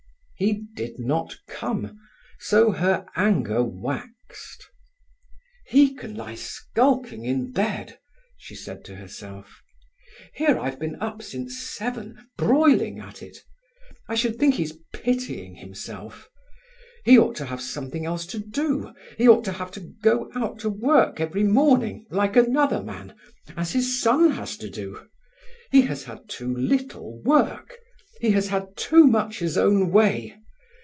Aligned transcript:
He 0.43 0.63
did 0.73 0.97
not 0.97 1.35
come, 1.47 1.99
so 2.39 2.71
her 2.71 3.05
anger 3.15 3.61
waxed. 3.63 4.71
"He 5.67 5.93
can 5.93 6.15
lie 6.15 6.33
skulking 6.33 7.25
in 7.25 7.51
bed!" 7.51 7.99
she 8.37 8.55
said 8.55 8.83
to 8.85 8.95
herself. 8.95 9.61
"Here 10.33 10.57
I've 10.57 10.79
been 10.79 10.95
up 10.99 11.21
since 11.21 11.59
seven, 11.61 12.17
broiling 12.37 12.99
at 12.99 13.21
it. 13.21 13.37
I 14.09 14.15
should 14.15 14.39
think 14.39 14.55
he's 14.55 14.79
pitying 14.91 15.57
himself. 15.57 16.27
He 17.05 17.19
ought 17.19 17.35
to 17.35 17.45
have 17.45 17.61
something 17.61 18.07
else 18.07 18.25
to 18.25 18.39
do. 18.39 18.95
He 19.19 19.27
ought 19.27 19.45
to 19.45 19.51
have 19.51 19.69
to 19.73 19.93
go 20.01 20.31
out 20.33 20.57
to 20.61 20.71
work 20.71 21.19
every 21.19 21.43
morning, 21.43 22.07
like 22.09 22.35
another 22.35 22.81
man, 22.81 23.15
as 23.55 23.73
his 23.73 24.01
son 24.01 24.31
has 24.31 24.57
to 24.57 24.71
do. 24.71 25.07
He 25.71 25.81
has 25.83 26.05
had 26.05 26.27
too 26.27 26.51
little 26.51 27.21
work. 27.21 27.77
He 28.19 28.29
has 28.33 28.49
had 28.49 28.77
too 28.77 29.07
much 29.07 29.39
his 29.39 29.57
own 29.57 29.89
way. 29.89 30.37